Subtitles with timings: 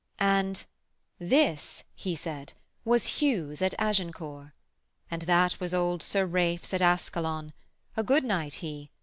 [0.17, 0.65] And
[1.19, 2.53] 'this' he said
[2.83, 4.49] 'was Hugh's at Agincourt;
[5.11, 7.53] And that was old Sir Ralph's at Ascalon:
[7.95, 8.89] A good knight he!